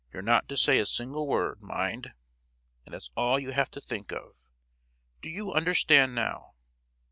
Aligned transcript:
You're 0.11 0.23
not 0.23 0.49
to 0.49 0.57
say 0.57 0.79
a 0.79 0.87
single 0.87 1.27
word, 1.27 1.61
mind! 1.61 2.11
and 2.87 2.95
that's 2.95 3.11
all 3.15 3.37
you 3.37 3.51
have 3.51 3.69
to 3.69 3.79
think 3.79 4.11
of. 4.11 4.33
Do 5.21 5.29
you 5.29 5.53
understand, 5.53 6.15
now?" 6.15 6.55